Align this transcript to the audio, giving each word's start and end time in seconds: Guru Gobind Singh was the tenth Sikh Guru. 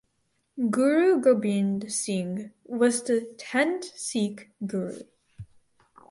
Guru 0.67 1.21
Gobind 1.21 1.91
Singh 1.91 2.49
was 2.65 3.03
the 3.03 3.31
tenth 3.37 3.83
Sikh 3.95 4.49
Guru. 4.65 5.03